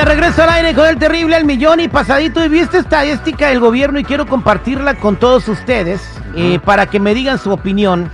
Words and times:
De 0.00 0.06
regreso 0.06 0.42
al 0.42 0.48
aire 0.48 0.72
con 0.74 0.88
el 0.88 0.96
terrible 0.96 1.36
al 1.36 1.44
millón 1.44 1.78
y 1.78 1.86
pasadito. 1.86 2.42
Y 2.42 2.48
vi 2.48 2.60
esta 2.60 2.78
estadística 2.78 3.48
del 3.48 3.60
gobierno 3.60 3.98
y 3.98 4.04
quiero 4.04 4.24
compartirla 4.26 4.94
con 4.94 5.16
todos 5.16 5.46
ustedes 5.46 6.00
eh, 6.34 6.58
para 6.64 6.86
que 6.86 6.98
me 6.98 7.12
digan 7.12 7.38
su 7.38 7.50
opinión 7.52 8.10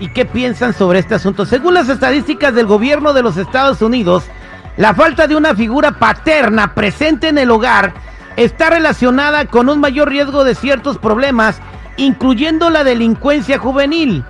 y 0.00 0.10
qué 0.10 0.26
piensan 0.26 0.74
sobre 0.74 0.98
este 0.98 1.14
asunto. 1.14 1.46
Según 1.46 1.72
las 1.72 1.88
estadísticas 1.88 2.54
del 2.54 2.66
gobierno 2.66 3.14
de 3.14 3.22
los 3.22 3.38
Estados 3.38 3.80
Unidos, 3.80 4.24
la 4.76 4.92
falta 4.92 5.26
de 5.26 5.34
una 5.34 5.54
figura 5.54 5.92
paterna 5.92 6.74
presente 6.74 7.28
en 7.28 7.38
el 7.38 7.50
hogar 7.50 7.94
está 8.36 8.68
relacionada 8.68 9.46
con 9.46 9.70
un 9.70 9.80
mayor 9.80 10.10
riesgo 10.10 10.44
de 10.44 10.54
ciertos 10.54 10.98
problemas, 10.98 11.58
incluyendo 11.96 12.68
la 12.68 12.84
delincuencia 12.84 13.58
juvenil. 13.58 14.24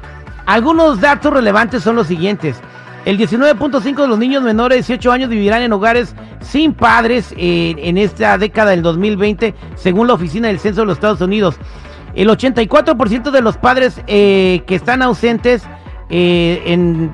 Algunos 0.47 1.01
datos 1.01 1.33
relevantes 1.33 1.83
son 1.83 1.97
los 1.97 2.07
siguientes. 2.07 2.61
El 3.05 3.19
19.5 3.19 4.03
de 4.03 4.07
los 4.07 4.19
niños 4.19 4.45
menores 4.45 4.87
de 4.87 4.95
18 4.95 5.11
años 5.11 5.29
vivirán 5.29 5.63
en 5.63 5.73
hogares 5.73 6.15
sin 6.41 6.73
padres 6.73 7.35
en 7.37 7.99
esta 7.99 8.39
década 8.39 8.71
del 8.71 8.83
2020, 8.83 9.55
según 9.75 10.07
la 10.07 10.15
Oficina 10.15 10.49
del 10.49 10.59
Censo 10.59 10.83
de 10.83 10.87
los 10.87 10.97
Estados 10.97 11.21
Unidos. 11.21 11.59
El 12.15 12.29
84% 12.29 13.31
de 13.31 13.41
los 13.41 13.57
padres 13.57 14.01
eh, 14.07 14.63
que 14.67 14.75
están 14.75 15.03
ausentes 15.03 15.63
eh, 16.09 17.11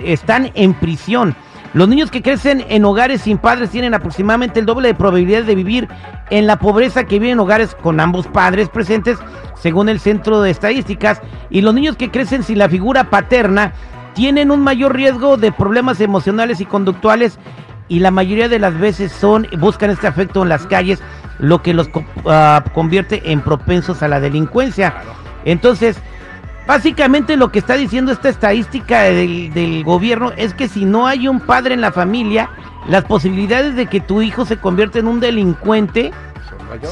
están 0.00 0.50
en 0.54 0.74
prisión. 0.74 1.36
Los 1.72 1.88
niños 1.88 2.10
que 2.10 2.22
crecen 2.22 2.64
en 2.68 2.84
hogares 2.84 3.22
sin 3.22 3.38
padres 3.38 3.70
tienen 3.70 3.94
aproximadamente 3.94 4.60
el 4.60 4.66
doble 4.66 4.88
de 4.88 4.94
probabilidades 4.94 5.46
de 5.46 5.56
vivir 5.56 5.88
en 6.30 6.46
la 6.46 6.58
pobreza 6.58 7.04
que 7.04 7.18
viven 7.18 7.32
en 7.32 7.40
hogares 7.40 7.74
con 7.74 7.98
ambos 7.98 8.28
padres 8.28 8.68
presentes, 8.68 9.18
según 9.56 9.88
el 9.88 9.98
Centro 9.98 10.40
de 10.40 10.50
Estadísticas. 10.50 11.20
Y 11.50 11.62
los 11.62 11.74
niños 11.74 11.96
que 11.96 12.12
crecen 12.12 12.44
sin 12.44 12.58
la 12.58 12.68
figura 12.68 13.10
paterna 13.10 13.72
tienen 14.14 14.52
un 14.52 14.62
mayor 14.62 14.94
riesgo 14.94 15.36
de 15.36 15.50
problemas 15.50 16.00
emocionales 16.00 16.60
y 16.60 16.64
conductuales 16.64 17.40
y 17.88 18.00
la 18.00 18.10
mayoría 18.10 18.48
de 18.48 18.58
las 18.58 18.78
veces 18.78 19.12
son 19.12 19.46
buscan 19.58 19.90
este 19.90 20.06
afecto 20.06 20.42
en 20.42 20.48
las 20.48 20.66
calles, 20.66 21.02
lo 21.38 21.62
que 21.62 21.74
los 21.74 21.90
ah, 22.26 22.64
convierte 22.72 23.32
en 23.32 23.40
propensos 23.40 24.02
a 24.02 24.08
la 24.08 24.20
delincuencia. 24.20 24.94
Entonces, 25.44 25.96
básicamente 26.66 27.36
lo 27.36 27.52
que 27.52 27.58
está 27.58 27.74
diciendo 27.74 28.12
esta 28.12 28.28
estadística 28.28 29.02
del, 29.02 29.52
del 29.52 29.84
gobierno 29.84 30.32
es 30.36 30.54
que 30.54 30.68
si 30.68 30.84
no 30.84 31.06
hay 31.06 31.28
un 31.28 31.40
padre 31.40 31.74
en 31.74 31.80
la 31.80 31.92
familia, 31.92 32.48
las 32.88 33.04
posibilidades 33.04 33.76
de 33.76 33.86
que 33.86 34.00
tu 34.00 34.22
hijo 34.22 34.44
se 34.44 34.56
convierta 34.56 34.98
en 34.98 35.08
un 35.08 35.20
delincuente 35.20 36.12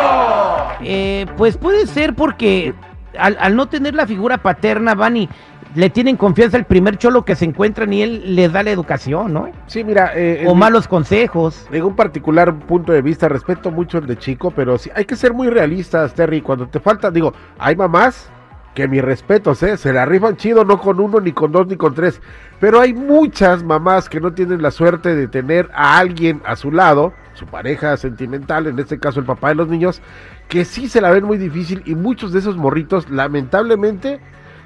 Eh, 0.82 1.26
pues 1.36 1.56
puede 1.56 1.86
ser 1.86 2.14
porque 2.14 2.74
al, 3.16 3.54
no 3.54 3.68
tener 3.68 3.94
la 3.94 4.06
figura 4.06 4.38
paterna 4.38 4.94
van 4.94 5.16
y 5.16 5.28
le 5.74 5.90
tienen 5.90 6.16
confianza 6.16 6.56
al 6.56 6.64
primer 6.64 6.96
cholo 6.98 7.24
que 7.24 7.36
se 7.36 7.44
encuentran 7.44 7.92
y 7.92 8.02
él 8.02 8.34
les 8.34 8.52
da 8.52 8.62
la 8.62 8.70
educación, 8.70 9.32
¿no? 9.32 9.50
Sí, 9.66 9.84
mira. 9.84 10.12
Eh, 10.14 10.44
o 10.46 10.54
malos 10.54 10.88
consejos. 10.88 11.66
En 11.70 11.84
un 11.84 11.94
particular 11.94 12.54
punto 12.60 12.92
de 12.92 13.02
vista, 13.02 13.28
respeto 13.28 13.70
mucho 13.70 13.98
el 13.98 14.06
de 14.06 14.16
chico, 14.16 14.50
pero 14.50 14.78
sí, 14.78 14.90
hay 14.94 15.04
que 15.04 15.16
ser 15.16 15.32
muy 15.32 15.48
realistas, 15.48 16.14
Terry. 16.14 16.40
Cuando 16.40 16.66
te 16.66 16.80
falta, 16.80 17.10
digo, 17.10 17.32
hay 17.58 17.76
mamás 17.76 18.30
que 18.74 18.86
mis 18.86 19.02
respetos, 19.02 19.62
¿eh? 19.62 19.76
se 19.76 19.92
la 19.92 20.06
rifan 20.06 20.36
chido, 20.36 20.64
no 20.64 20.78
con 20.80 21.00
uno, 21.00 21.20
ni 21.20 21.32
con 21.32 21.50
dos, 21.50 21.66
ni 21.66 21.76
con 21.76 21.94
tres. 21.94 22.20
Pero 22.60 22.80
hay 22.80 22.94
muchas 22.94 23.64
mamás 23.64 24.08
que 24.08 24.20
no 24.20 24.32
tienen 24.32 24.62
la 24.62 24.70
suerte 24.70 25.14
de 25.14 25.28
tener 25.28 25.68
a 25.74 25.98
alguien 25.98 26.40
a 26.44 26.54
su 26.56 26.70
lado, 26.70 27.12
su 27.34 27.46
pareja 27.46 27.96
sentimental, 27.96 28.66
en 28.66 28.78
este 28.78 28.98
caso 28.98 29.18
el 29.20 29.26
papá 29.26 29.48
de 29.48 29.56
los 29.56 29.68
niños, 29.68 30.00
que 30.48 30.64
sí 30.64 30.88
se 30.88 31.00
la 31.00 31.10
ven 31.10 31.24
muy 31.24 31.36
difícil 31.36 31.82
y 31.84 31.94
muchos 31.94 32.32
de 32.32 32.38
esos 32.38 32.56
morritos, 32.56 33.10
lamentablemente, 33.10 34.20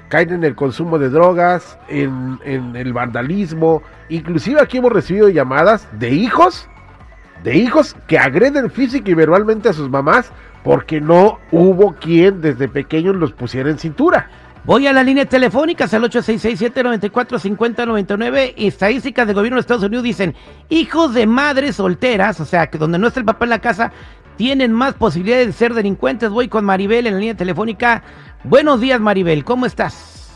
caen 0.09 0.31
en 0.31 0.43
el 0.43 0.55
consumo 0.55 0.99
de 0.99 1.09
drogas, 1.09 1.77
en, 1.87 2.39
en 2.43 2.75
el 2.75 2.93
vandalismo. 2.93 3.81
Inclusive 4.09 4.61
aquí 4.61 4.77
hemos 4.77 4.91
recibido 4.91 5.29
llamadas 5.29 5.87
de 5.99 6.09
hijos, 6.09 6.69
de 7.43 7.57
hijos 7.57 7.95
que 8.07 8.17
agreden 8.17 8.69
física 8.69 9.09
y 9.09 9.13
verbalmente 9.13 9.69
a 9.69 9.73
sus 9.73 9.89
mamás 9.89 10.31
porque 10.65 10.99
no 10.99 11.39
hubo 11.51 11.93
quien 11.93 12.41
desde 12.41 12.67
pequeños 12.67 13.15
los 13.15 13.31
pusiera 13.33 13.69
en 13.69 13.77
cintura. 13.77 14.27
Voy 14.65 14.87
a 14.87 14.93
la 14.93 15.03
línea 15.03 15.25
telefónica 15.25 15.83
al 15.83 16.09
866-794-5099. 16.09 18.55
Estadísticas 18.57 19.27
del 19.27 19.35
gobierno 19.35 19.57
de 19.57 19.61
Estados 19.61 19.83
Unidos 19.83 20.03
dicen, 20.03 20.33
hijos 20.69 21.13
de 21.13 21.27
madres 21.27 21.75
solteras, 21.75 22.39
o 22.39 22.45
sea, 22.45 22.65
que 22.65 22.79
donde 22.79 22.97
no 22.97 23.05
está 23.07 23.19
el 23.19 23.27
papá 23.27 23.45
en 23.45 23.51
la 23.51 23.59
casa, 23.59 23.91
tienen 24.37 24.73
más 24.73 24.95
posibilidades 24.95 25.45
de 25.45 25.53
ser 25.53 25.75
delincuentes. 25.75 26.31
Voy 26.31 26.47
con 26.47 26.65
Maribel 26.65 27.05
en 27.05 27.13
la 27.13 27.19
línea 27.19 27.37
telefónica. 27.37 28.01
Buenos 28.47 28.79
días, 28.79 28.99
Maribel, 28.99 29.43
¿cómo 29.43 29.65
estás? 29.65 30.31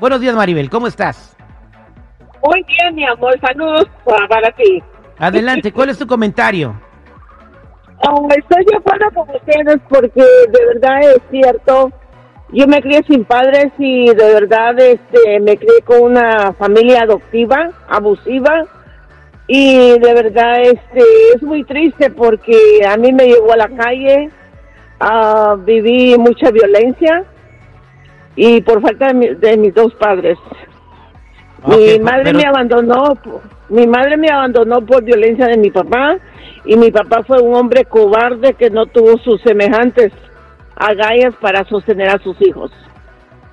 Buenos 0.00 0.20
días, 0.20 0.34
Maribel, 0.34 0.68
¿cómo 0.68 0.88
estás? 0.88 1.36
Muy 2.44 2.64
bien, 2.64 2.96
mi 2.96 3.06
amor, 3.06 3.38
saludos 3.40 3.86
para 4.04 4.50
ti. 4.50 4.82
Adelante, 5.16 5.72
¿cuál 5.72 5.90
es 5.90 5.98
tu 5.98 6.08
comentario? 6.08 6.74
estoy 8.36 8.64
de 8.64 8.76
acuerdo 8.76 9.06
con 9.14 9.34
ustedes 9.34 9.80
porque 9.88 10.20
de 10.20 10.66
verdad 10.74 11.00
es 11.02 11.22
cierto. 11.30 11.92
Yo 12.52 12.66
me 12.66 12.82
crié 12.82 13.04
sin 13.08 13.24
padres 13.24 13.72
y 13.78 14.06
de 14.06 14.34
verdad 14.34 14.78
este, 14.80 15.38
me 15.38 15.56
crié 15.56 15.80
con 15.84 16.02
una 16.02 16.52
familia 16.54 17.02
adoptiva, 17.02 17.70
abusiva. 17.88 18.64
Y 19.46 19.98
de 20.00 20.14
verdad 20.14 20.62
este, 20.62 21.00
es 21.34 21.42
muy 21.42 21.62
triste 21.62 22.10
porque 22.10 22.56
a 22.88 22.96
mí 22.96 23.12
me 23.12 23.26
llevó 23.26 23.52
a 23.52 23.56
la 23.56 23.68
calle, 23.68 24.30
uh, 25.00 25.56
viví 25.56 26.16
mucha 26.18 26.50
violencia 26.50 27.24
y 28.36 28.60
por 28.62 28.82
falta 28.82 29.12
de, 29.12 29.56
mis 29.56 29.74
dos 29.74 29.94
padres. 29.94 30.38
mi 31.66 31.98
madre 32.00 32.32
me 32.32 32.44
abandonó, 32.44 33.16
mi 33.68 33.86
madre 33.86 34.16
me 34.16 34.28
abandonó 34.28 34.84
por 34.84 35.04
violencia 35.04 35.46
de 35.46 35.56
mi 35.56 35.70
papá 35.70 36.16
y 36.64 36.76
mi 36.76 36.90
papá 36.90 37.22
fue 37.26 37.40
un 37.40 37.54
hombre 37.54 37.84
cobarde 37.84 38.54
que 38.54 38.70
no 38.70 38.86
tuvo 38.86 39.18
sus 39.18 39.40
semejantes 39.42 40.12
agallas 40.76 41.34
para 41.40 41.64
sostener 41.68 42.08
a 42.08 42.18
sus 42.18 42.40
hijos. 42.40 42.72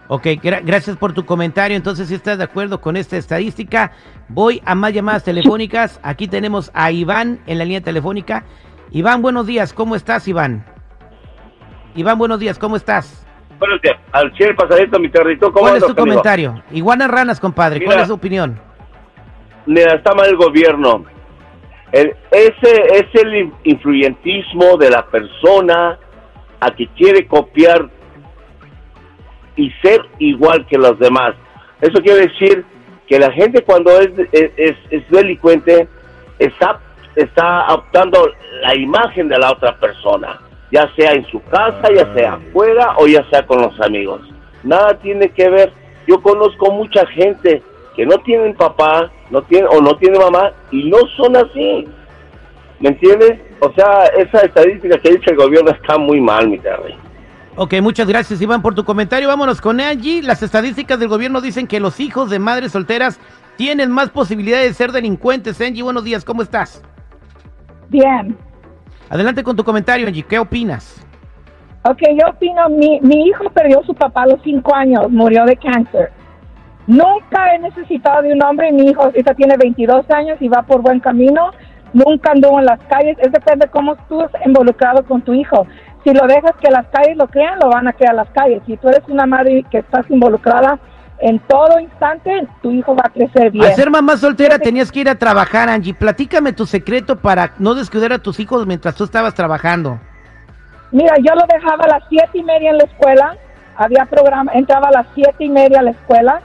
Ok, 0.07 0.27
gracias 0.41 0.97
por 0.97 1.13
tu 1.13 1.25
comentario. 1.25 1.77
Entonces, 1.77 2.09
si 2.09 2.15
estás 2.15 2.37
de 2.37 2.43
acuerdo 2.43 2.81
con 2.81 2.97
esta 2.97 3.15
estadística, 3.15 3.93
voy 4.27 4.61
a 4.65 4.75
más 4.75 4.93
llamadas 4.93 5.23
telefónicas. 5.23 6.01
Aquí 6.03 6.27
tenemos 6.27 6.69
a 6.73 6.91
Iván 6.91 7.39
en 7.47 7.57
la 7.57 7.63
línea 7.63 7.79
telefónica. 7.79 8.43
Iván, 8.91 9.21
buenos 9.21 9.47
días. 9.47 9.71
¿Cómo 9.71 9.95
estás, 9.95 10.27
Iván? 10.27 10.65
Iván, 11.95 12.17
buenos 12.17 12.39
días. 12.39 12.57
¿Cómo 12.57 12.75
estás? 12.75 13.25
Buenos 13.59 13.81
días. 13.81 13.97
Al 14.11 14.35
cielo 14.35 14.55
pasadito, 14.55 14.99
mi 14.99 15.09
territorio. 15.09 15.53
¿Cuál 15.53 15.77
es 15.77 15.85
tu 15.85 15.95
comentario? 15.95 16.63
Iguana 16.71 17.07
Ranas, 17.07 17.39
compadre. 17.39 17.83
¿Cuál 17.83 17.99
es 17.99 18.07
tu 18.07 18.13
opinión? 18.13 18.59
Mira, 19.65 19.93
está 19.93 20.13
mal 20.15 20.27
el 20.27 20.35
gobierno 20.35 21.05
ese 21.91 22.85
es 22.93 23.05
el 23.21 23.51
influyentismo 23.63 24.77
de 24.77 24.89
la 24.89 25.05
persona 25.05 25.99
a 26.59 26.71
que 26.71 26.87
quiere 26.87 27.27
copiar 27.27 27.89
y 29.55 29.69
ser 29.81 30.01
igual 30.19 30.65
que 30.67 30.77
los 30.77 30.97
demás. 30.99 31.33
Eso 31.81 32.01
quiere 32.01 32.27
decir 32.27 32.63
que 33.07 33.19
la 33.19 33.31
gente 33.31 33.63
cuando 33.63 33.91
es, 33.99 34.09
es, 34.31 34.77
es 34.89 35.09
delincuente 35.09 35.87
está, 36.39 36.79
está 37.15 37.73
optando 37.73 38.31
la 38.61 38.75
imagen 38.75 39.27
de 39.27 39.37
la 39.37 39.51
otra 39.51 39.77
persona, 39.77 40.39
ya 40.71 40.89
sea 40.95 41.11
en 41.13 41.25
su 41.27 41.41
casa, 41.43 41.83
ya 41.93 42.13
sea 42.13 42.33
afuera 42.33 42.95
o 42.97 43.07
ya 43.07 43.23
sea 43.29 43.45
con 43.45 43.61
los 43.61 43.79
amigos. 43.81 44.21
Nada 44.63 44.97
tiene 44.99 45.29
que 45.29 45.49
ver. 45.49 45.73
Yo 46.07 46.21
conozco 46.21 46.71
mucha 46.71 47.05
gente 47.07 47.61
que 47.95 48.05
no 48.05 48.17
tienen 48.19 48.55
papá, 48.55 49.11
no 49.29 49.41
tienen 49.43 49.67
o 49.71 49.81
no 49.81 49.95
tienen 49.97 50.21
mamá 50.21 50.51
y 50.71 50.89
no 50.89 50.97
son 51.17 51.35
así. 51.35 51.87
¿Me 52.79 52.89
entiendes? 52.89 53.39
O 53.59 53.71
sea, 53.73 54.05
esa 54.17 54.39
estadística 54.39 54.97
que 54.97 55.11
dice 55.11 55.31
el 55.31 55.37
gobierno 55.37 55.71
está 55.71 55.97
muy 55.97 56.19
mal, 56.19 56.47
mi 56.49 56.57
Terry. 56.57 56.95
Ok, 57.55 57.75
muchas 57.81 58.07
gracias 58.07 58.41
Iván 58.41 58.61
por 58.61 58.73
tu 58.73 58.83
comentario. 58.83 59.27
Vámonos 59.27 59.61
con 59.61 59.79
Angie. 59.81 60.23
Las 60.23 60.41
estadísticas 60.41 60.99
del 60.99 61.09
gobierno 61.09 61.41
dicen 61.41 61.67
que 61.67 61.79
los 61.79 61.99
hijos 61.99 62.29
de 62.29 62.39
madres 62.39 62.71
solteras 62.71 63.19
tienen 63.57 63.91
más 63.91 64.09
posibilidades 64.09 64.69
de 64.69 64.73
ser 64.73 64.91
delincuentes. 64.91 65.59
Angie, 65.61 65.83
buenos 65.83 66.03
días, 66.03 66.23
¿cómo 66.23 66.41
estás? 66.41 66.81
Bien. 67.89 68.35
Adelante 69.11 69.43
con 69.43 69.57
tu 69.57 69.63
comentario, 69.65 70.07
Angie. 70.07 70.23
¿Qué 70.23 70.39
opinas? 70.39 71.05
Ok, 71.83 71.99
yo 72.17 72.29
opino, 72.29 72.69
mi, 72.69 73.01
mi 73.01 73.27
hijo 73.27 73.49
perdió 73.49 73.81
a 73.81 73.85
su 73.85 73.93
papá 73.93 74.23
a 74.23 74.27
los 74.27 74.41
cinco 74.41 74.73
años, 74.73 75.11
murió 75.11 75.43
de 75.43 75.57
cáncer. 75.57 76.13
Nunca 76.87 77.53
he 77.53 77.59
necesitado 77.59 78.21
de 78.21 78.31
un 78.31 78.41
hombre, 78.41 78.71
mi 78.71 78.85
hijo 78.85 79.03
ahorita 79.03 79.33
tiene 79.33 79.57
22 79.57 80.09
años 80.11 80.37
y 80.39 80.47
va 80.47 80.61
por 80.61 80.81
buen 80.81 81.01
camino. 81.01 81.51
Nunca 81.91 82.31
anduvo 82.31 82.59
en 82.59 82.65
las 82.67 82.79
calles, 82.85 83.17
es 83.19 83.33
depende 83.33 83.65
de 83.65 83.71
cómo 83.71 83.97
tú 84.07 84.21
estás 84.21 84.45
involucrado 84.45 85.03
con 85.03 85.21
tu 85.21 85.33
hijo. 85.33 85.67
Si 86.05 86.13
lo 86.13 86.25
dejas 86.25 86.55
que 86.61 86.71
las 86.71 86.87
calles 86.87 87.17
lo 87.17 87.27
crean, 87.27 87.59
lo 87.61 87.69
van 87.69 87.89
a 87.89 87.93
crear 87.93 88.15
las 88.15 88.29
calles. 88.29 88.63
Si 88.65 88.77
tú 88.77 88.87
eres 88.87 89.03
una 89.09 89.25
madre 89.25 89.65
que 89.69 89.79
estás 89.79 90.09
involucrada 90.09 90.79
en 91.21 91.39
todo 91.39 91.79
instante, 91.79 92.47
tu 92.61 92.71
hijo 92.71 92.95
va 92.95 93.03
a 93.05 93.09
crecer 93.09 93.51
bien. 93.51 93.65
Al 93.65 93.75
ser 93.75 93.89
mamá 93.89 94.17
soltera 94.17 94.59
tenías 94.59 94.91
que 94.91 95.01
ir 95.01 95.09
a 95.09 95.15
trabajar, 95.15 95.69
Angie. 95.69 95.93
Platícame 95.93 96.51
tu 96.53 96.65
secreto 96.65 97.19
para 97.19 97.53
no 97.59 97.75
descuidar 97.75 98.13
a 98.13 98.19
tus 98.19 98.39
hijos 98.39 98.65
mientras 98.65 98.95
tú 98.95 99.03
estabas 99.03 99.33
trabajando. 99.33 99.99
Mira, 100.91 101.15
yo 101.19 101.35
lo 101.35 101.45
dejaba 101.47 101.85
a 101.85 101.87
las 101.87 102.03
siete 102.09 102.39
y 102.39 102.43
media 102.43 102.71
en 102.71 102.77
la 102.77 102.83
escuela, 102.83 103.37
había 103.77 104.05
programa, 104.05 104.51
entraba 104.53 104.89
a 104.89 104.91
las 104.91 105.07
siete 105.15 105.45
y 105.45 105.49
media 105.49 105.79
a 105.79 105.83
la 105.83 105.91
escuela, 105.91 106.41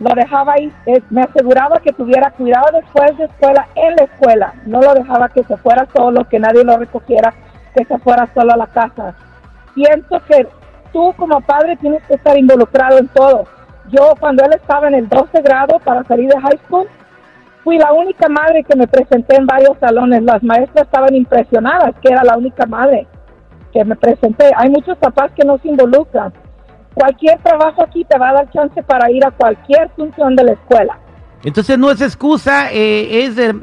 lo 0.00 0.14
dejaba 0.14 0.54
ahí, 0.54 0.72
eh, 0.86 1.00
me 1.10 1.22
aseguraba 1.22 1.78
que 1.80 1.92
tuviera 1.92 2.30
cuidado 2.32 2.66
después 2.72 3.16
de 3.16 3.24
escuela 3.24 3.68
en 3.76 3.96
la 3.96 4.02
escuela, 4.02 4.54
no 4.66 4.80
lo 4.82 4.94
dejaba 4.94 5.28
que 5.28 5.44
se 5.44 5.56
fuera 5.58 5.86
solo, 5.94 6.28
que 6.28 6.38
nadie 6.38 6.64
lo 6.64 6.76
recogiera, 6.76 7.32
que 7.74 7.84
se 7.84 7.98
fuera 7.98 8.28
solo 8.34 8.52
a 8.52 8.56
la 8.56 8.66
casa. 8.66 9.14
Pienso 9.74 10.20
que 10.26 10.46
tú 10.92 11.14
como 11.16 11.40
padre 11.40 11.76
tienes 11.76 12.02
que 12.04 12.14
estar 12.14 12.36
involucrado 12.36 12.98
en 12.98 13.08
todo. 13.08 13.46
Yo 13.90 14.14
cuando 14.18 14.44
él 14.44 14.52
estaba 14.54 14.88
en 14.88 14.94
el 14.94 15.08
12 15.08 15.42
grado 15.42 15.78
para 15.80 16.04
salir 16.04 16.28
de 16.28 16.40
high 16.40 16.58
school, 16.66 16.86
fui 17.64 17.78
la 17.78 17.92
única 17.92 18.28
madre 18.28 18.62
que 18.62 18.76
me 18.76 18.86
presenté 18.86 19.36
en 19.36 19.46
varios 19.46 19.76
salones. 19.78 20.22
Las 20.22 20.42
maestras 20.42 20.86
estaban 20.86 21.14
impresionadas 21.14 21.94
que 22.00 22.12
era 22.12 22.22
la 22.22 22.36
única 22.36 22.66
madre 22.66 23.06
que 23.72 23.84
me 23.84 23.96
presenté. 23.96 24.50
Hay 24.56 24.70
muchos 24.70 24.96
papás 24.98 25.32
que 25.32 25.44
no 25.44 25.58
se 25.58 25.68
involucran. 25.68 26.32
Cualquier 26.94 27.38
trabajo 27.42 27.82
aquí 27.82 28.04
te 28.04 28.18
va 28.18 28.30
a 28.30 28.34
dar 28.34 28.50
chance 28.50 28.82
para 28.82 29.10
ir 29.10 29.24
a 29.24 29.30
cualquier 29.30 29.88
función 29.90 30.36
de 30.36 30.44
la 30.44 30.52
escuela. 30.52 30.98
Entonces 31.42 31.78
no 31.78 31.90
es 31.90 32.00
excusa, 32.02 32.70
eh, 32.70 33.24
es 33.24 33.54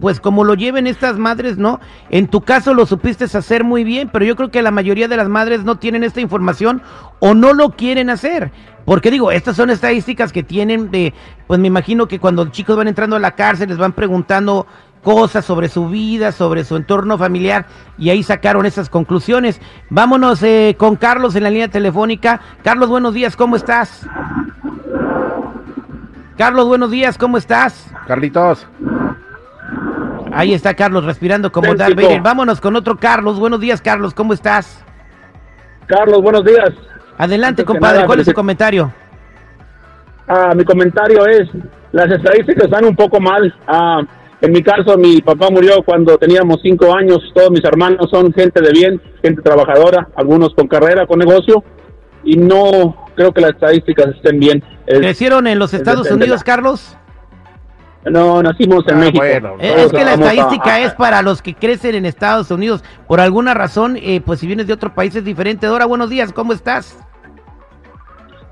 pues 0.00 0.20
como 0.20 0.44
lo 0.44 0.54
lleven 0.54 0.86
estas 0.86 1.16
madres, 1.16 1.56
¿no? 1.56 1.80
En 2.10 2.28
tu 2.28 2.42
caso 2.42 2.74
lo 2.74 2.84
supiste 2.84 3.24
hacer 3.24 3.64
muy 3.64 3.84
bien, 3.84 4.10
pero 4.12 4.24
yo 4.24 4.36
creo 4.36 4.50
que 4.50 4.60
la 4.60 4.70
mayoría 4.70 5.08
de 5.08 5.16
las 5.16 5.28
madres 5.28 5.64
no 5.64 5.78
tienen 5.78 6.04
esta 6.04 6.20
información 6.20 6.82
o 7.20 7.34
no 7.34 7.54
lo 7.54 7.70
quieren 7.70 8.10
hacer. 8.10 8.52
Porque 8.84 9.10
digo, 9.10 9.30
estas 9.30 9.56
son 9.56 9.70
estadísticas 9.70 10.32
que 10.32 10.42
tienen 10.42 10.90
de, 10.90 11.14
pues 11.46 11.58
me 11.58 11.68
imagino 11.68 12.08
que 12.08 12.18
cuando 12.18 12.46
chicos 12.46 12.76
van 12.76 12.88
entrando 12.88 13.16
a 13.16 13.20
la 13.20 13.34
cárcel 13.34 13.68
les 13.68 13.78
van 13.78 13.92
preguntando 13.92 14.66
cosas 15.02 15.44
sobre 15.44 15.68
su 15.68 15.88
vida, 15.88 16.32
sobre 16.32 16.64
su 16.64 16.76
entorno 16.76 17.18
familiar 17.18 17.66
y 17.98 18.10
ahí 18.10 18.22
sacaron 18.22 18.66
esas 18.66 18.88
conclusiones. 18.88 19.60
Vámonos 19.88 20.42
eh, 20.42 20.76
con 20.78 20.96
Carlos 20.96 21.34
en 21.34 21.44
la 21.44 21.50
línea 21.50 21.68
telefónica. 21.68 22.40
Carlos, 22.62 22.88
buenos 22.88 23.14
días, 23.14 23.36
¿cómo 23.36 23.56
estás? 23.56 24.06
Carlos, 26.42 26.66
buenos 26.66 26.90
días, 26.90 27.16
¿cómo 27.18 27.38
estás? 27.38 27.88
Carlitos. 28.08 28.66
Ahí 30.32 30.54
está 30.54 30.74
Carlos 30.74 31.04
respirando 31.04 31.52
como 31.52 31.72
Darth 31.76 31.96
Vámonos 32.20 32.60
con 32.60 32.74
otro 32.74 32.96
Carlos. 32.96 33.38
Buenos 33.38 33.60
días, 33.60 33.80
Carlos, 33.80 34.12
¿cómo 34.12 34.32
estás? 34.32 34.84
Carlos, 35.86 36.20
buenos 36.20 36.44
días. 36.44 36.70
Adelante, 37.16 37.64
compadre, 37.64 38.06
¿cuál 38.06 38.18
es 38.18 38.26
su 38.26 38.32
comentario? 38.32 38.92
Ah, 40.26 40.52
mi 40.56 40.64
comentario 40.64 41.24
es, 41.26 41.48
las 41.92 42.10
estadísticas 42.10 42.64
están 42.64 42.86
un 42.86 42.96
poco 42.96 43.20
mal. 43.20 43.54
Ah, 43.68 44.00
en 44.40 44.50
mi 44.50 44.64
caso, 44.64 44.98
mi 44.98 45.20
papá 45.20 45.48
murió 45.48 45.84
cuando 45.84 46.18
teníamos 46.18 46.58
cinco 46.60 46.92
años. 46.92 47.20
Todos 47.36 47.52
mis 47.52 47.62
hermanos 47.62 48.10
son 48.10 48.32
gente 48.32 48.60
de 48.60 48.72
bien, 48.72 49.00
gente 49.22 49.42
trabajadora, 49.42 50.08
algunos 50.16 50.52
con 50.56 50.66
carrera, 50.66 51.06
con 51.06 51.20
negocio. 51.20 51.62
Y 52.24 52.36
no 52.36 53.01
creo 53.14 53.32
que 53.32 53.40
las 53.40 53.50
estadísticas 53.50 54.08
estén 54.08 54.38
bien. 54.38 54.64
¿Crecieron 54.86 55.46
en 55.46 55.58
los 55.58 55.74
Estados 55.74 56.10
Unidos, 56.10 56.42
Carlos? 56.42 56.96
No, 58.04 58.42
nacimos 58.42 58.84
en 58.88 58.94
ah, 58.94 58.98
México. 58.98 59.24
es 59.60 59.92
que 59.92 60.04
la 60.04 60.14
estadística 60.14 60.80
es 60.80 60.92
para 60.94 61.22
los 61.22 61.40
que 61.40 61.54
crecen 61.54 61.94
en 61.94 62.04
Estados 62.04 62.50
Unidos. 62.50 62.82
Por 63.06 63.20
alguna 63.20 63.54
razón, 63.54 63.96
eh, 63.96 64.20
pues 64.20 64.40
si 64.40 64.46
vienes 64.46 64.66
de 64.66 64.72
otro 64.72 64.92
país 64.92 65.14
es 65.14 65.24
diferente. 65.24 65.66
Dora, 65.66 65.86
buenos 65.86 66.10
días, 66.10 66.32
¿cómo 66.32 66.52
estás? 66.52 66.98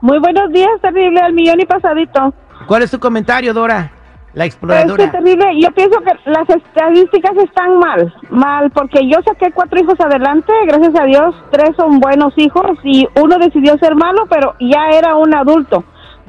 Muy 0.00 0.18
buenos 0.18 0.52
días, 0.52 0.70
terrible 0.80 1.20
al 1.20 1.32
millón 1.32 1.60
y 1.60 1.66
pasadito. 1.66 2.32
¿Cuál 2.66 2.82
es 2.82 2.90
tu 2.90 3.00
comentario, 3.00 3.52
Dora? 3.52 3.92
La 4.34 4.44
exploradora. 4.44 5.04
Es 5.04 5.12
terrible. 5.12 5.44
Yo 5.60 5.70
pienso 5.72 5.98
que 6.00 6.30
las 6.30 6.48
estadísticas 6.48 7.36
están 7.36 7.78
mal, 7.78 8.14
mal, 8.30 8.70
porque 8.70 9.08
yo 9.08 9.18
saqué 9.24 9.50
cuatro 9.52 9.80
hijos 9.80 9.98
adelante, 9.98 10.52
gracias 10.66 10.94
a 10.98 11.04
Dios, 11.04 11.34
tres 11.50 11.70
son 11.76 11.98
buenos 11.98 12.32
hijos 12.36 12.78
y 12.84 13.08
uno 13.20 13.38
decidió 13.38 13.76
ser 13.78 13.96
malo, 13.96 14.26
pero 14.30 14.54
ya 14.60 14.88
era 14.92 15.16
un 15.16 15.34
adulto. 15.34 15.84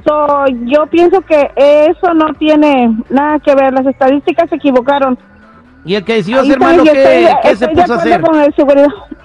So, 0.06 0.46
yo 0.66 0.88
pienso 0.88 1.22
que 1.22 1.52
eso 1.56 2.14
no 2.16 2.34
tiene 2.34 2.98
nada 3.10 3.40
que 3.40 3.54
ver, 3.54 3.72
las 3.72 3.86
estadísticas 3.86 4.50
se 4.50 4.56
equivocaron. 4.56 5.18
¿Y 5.84 5.96
el 5.96 6.06
que 6.06 6.14
decidió 6.16 6.44
ser 6.46 6.60
malo, 6.60 6.84
qué, 6.84 7.56
se 7.56 7.68
puso 7.70 7.94
a 7.94 7.98
hacer? 7.98 8.22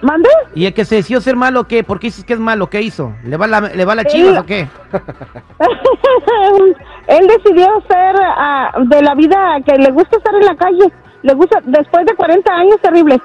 ¿Mande? 0.02 0.28
¿Y 0.54 0.66
el 0.66 0.74
que 0.74 0.84
se 0.84 0.96
decidió 0.96 1.20
ser 1.20 1.36
malo, 1.36 1.64
qué? 1.64 1.84
¿Por 1.84 1.98
qué 1.98 2.06
dices 2.06 2.24
que 2.24 2.32
es 2.32 2.40
malo? 2.40 2.68
¿Qué 2.68 2.80
hizo? 2.80 3.12
¿Le 3.24 3.36
va 3.36 3.46
la, 3.46 3.60
le 3.60 3.84
va 3.84 3.94
la 3.94 4.04
chivas 4.04 4.38
o 4.40 4.46
qué? 4.46 4.66
Él 7.08 7.26
decidió 7.28 7.66
ser 7.88 8.16
ah, 8.22 8.72
de 8.86 9.02
la 9.02 9.14
vida 9.14 9.58
que 9.66 9.76
le 9.76 9.90
gusta 9.90 10.16
estar 10.16 10.34
en 10.34 10.46
la 10.46 10.56
calle. 10.56 10.92
Le 11.22 11.34
gusta, 11.34 11.60
después 11.64 12.06
de 12.06 12.14
40 12.14 12.52
años, 12.52 12.76
terrible. 12.80 13.20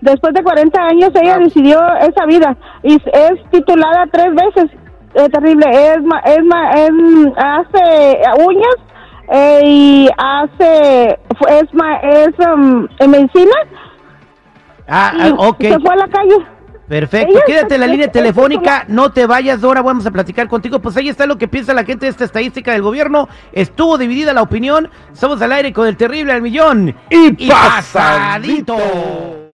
Después 0.00 0.34
de 0.34 0.42
40 0.42 0.82
años, 0.82 1.10
ella 1.14 1.38
decidió 1.38 1.80
esa 2.00 2.26
vida. 2.26 2.56
Y 2.82 2.94
es 2.94 3.50
titulada 3.50 4.06
tres 4.10 4.34
veces. 4.34 4.70
Eh, 5.14 5.28
terrible. 5.28 5.66
Es, 5.70 5.98
es, 6.24 6.38
es, 6.74 6.90
hace 7.36 8.22
uñas 8.44 8.76
eh, 9.30 9.60
y 9.64 10.08
hace. 10.16 11.18
Es, 11.48 11.68
es 12.02 12.46
um, 12.46 12.86
en 12.98 13.10
medicina. 13.10 13.54
Ah, 14.88 15.12
ah, 15.18 15.34
ok. 15.36 15.60
Se 15.60 15.80
fue 15.80 15.92
a 15.92 15.96
la 15.96 16.08
calle. 16.08 16.36
Perfecto, 16.88 17.38
quédate 17.46 17.76
en 17.76 17.80
la 17.80 17.86
línea 17.86 18.12
telefónica, 18.12 18.84
no 18.86 19.12
te 19.12 19.24
vayas, 19.24 19.62
Dora, 19.62 19.80
vamos 19.80 20.04
a 20.04 20.10
platicar 20.10 20.46
contigo. 20.46 20.78
Pues 20.80 20.94
ahí 20.98 21.08
está 21.08 21.24
lo 21.24 21.38
que 21.38 21.48
piensa 21.48 21.72
la 21.72 21.84
gente 21.84 22.04
de 22.04 22.10
esta 22.10 22.24
estadística 22.24 22.72
del 22.72 22.82
gobierno. 22.82 23.30
Estuvo 23.52 23.96
dividida 23.96 24.34
la 24.34 24.42
opinión. 24.42 24.90
Somos 25.14 25.40
al 25.40 25.52
aire 25.52 25.72
con 25.72 25.86
el 25.88 25.96
terrible 25.96 26.32
al 26.32 26.42
millón. 26.42 26.94
Y, 27.08 27.48
pasadito. 27.48 28.76